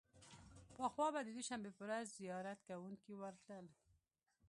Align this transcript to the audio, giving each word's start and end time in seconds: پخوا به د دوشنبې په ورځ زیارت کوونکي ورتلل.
پخوا 0.77 1.07
به 1.13 1.19
د 1.25 1.29
دوشنبې 1.37 1.71
په 1.75 1.81
ورځ 1.87 2.05
زیارت 2.19 2.59
کوونکي 2.69 3.11
ورتلل. 3.15 3.67